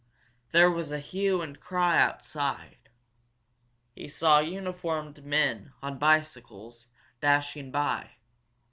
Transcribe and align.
There 0.51 0.71
was 0.71 0.91
a 0.91 0.97
hue 0.97 1.43
and 1.43 1.59
cry 1.59 1.99
outside. 2.01 2.89
He 3.93 4.07
saw 4.07 4.39
uniformed 4.39 5.23
men, 5.23 5.73
on 5.83 5.99
bicycles, 5.99 6.87
dashing 7.21 7.69
by. 7.69 8.09